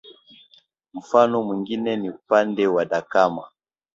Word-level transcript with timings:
Mfano 0.93 1.43
mwingine 1.43 1.95
ni 1.97 2.09
upande 2.09 2.67
wa 2.67 2.85
Dakama 2.85 3.47